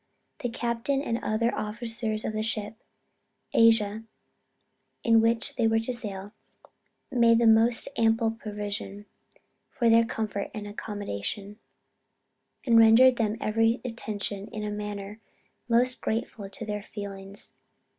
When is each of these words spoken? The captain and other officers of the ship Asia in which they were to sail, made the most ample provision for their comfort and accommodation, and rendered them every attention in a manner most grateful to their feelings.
The 0.39 0.49
captain 0.49 0.99
and 1.03 1.19
other 1.21 1.53
officers 1.55 2.25
of 2.25 2.33
the 2.33 2.41
ship 2.41 2.73
Asia 3.53 4.03
in 5.03 5.21
which 5.21 5.55
they 5.57 5.67
were 5.67 5.77
to 5.77 5.93
sail, 5.93 6.31
made 7.11 7.37
the 7.37 7.45
most 7.45 7.87
ample 7.95 8.31
provision 8.31 9.05
for 9.69 9.91
their 9.91 10.03
comfort 10.03 10.49
and 10.55 10.65
accommodation, 10.65 11.59
and 12.65 12.79
rendered 12.79 13.17
them 13.17 13.37
every 13.39 13.79
attention 13.85 14.47
in 14.47 14.63
a 14.63 14.71
manner 14.71 15.21
most 15.69 16.01
grateful 16.01 16.49
to 16.49 16.65
their 16.65 16.81
feelings. 16.81 17.53